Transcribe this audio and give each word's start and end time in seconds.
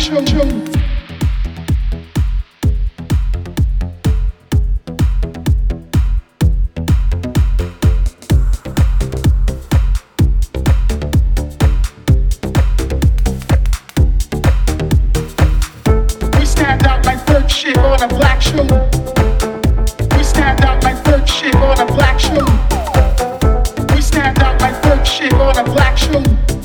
shoe. 0.00 0.14
We 16.38 16.46
stand 16.46 16.86
out 16.86 17.04
like 17.04 17.26
dirt. 17.26 17.50
Shit 17.50 17.76
on 17.76 18.02
a 18.02 18.08
black 18.08 18.40
shoe. 18.40 18.62
We 20.16 20.22
stand 20.24 20.64
out 20.64 20.82
like 20.82 21.02
bird 24.82 25.06
shit 25.06 25.34
on 25.34 25.56
a 25.56 25.64
black 25.64 25.98
shoe. 25.98 26.59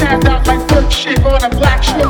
Stand 0.00 0.26
out 0.28 0.46
like 0.46 0.66
bird 0.66 1.26
on 1.26 1.44
a 1.44 1.50
black 1.50 1.82
shoe. 1.82 2.08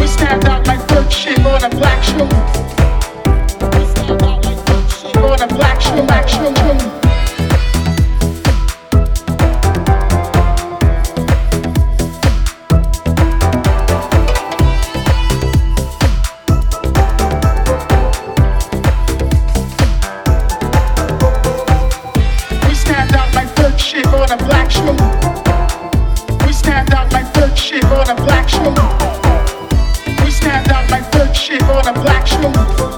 We 0.00 0.06
stand 0.08 0.44
out 0.44 0.66
like 0.66 0.86
bird 0.88 1.06
on 1.46 1.62
a 1.62 1.70
black 1.70 2.02
shoe. 2.02 2.26
We 3.74 3.84
stand 3.86 4.22
out 4.22 4.44
like 4.44 4.60
bird 4.66 5.16
on 5.18 5.40
a 5.40 5.46
black 5.46 5.80
shoe, 5.80 6.02
black 6.02 6.28
shoe. 6.28 6.54
shoe. 6.54 7.02
Shit 23.78 24.06
on 24.06 24.30
a 24.30 24.36
black 24.36 24.70
shoe. 24.70 25.21
On 31.86 31.96
a 31.96 32.00
black 32.00 32.26
shoe. 32.28 32.92